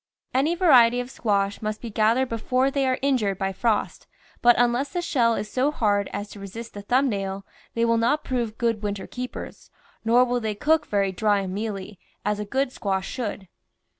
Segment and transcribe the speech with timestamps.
[0.33, 4.07] Any variety of squash must be gathered before they are injured by frost,
[4.41, 7.99] but unless the shell is so hard as to resist the thumb nail, they will
[7.99, 9.69] not prove good winter keepers,
[10.03, 13.47] nor will they cook very dry and mealy, as a good squash should.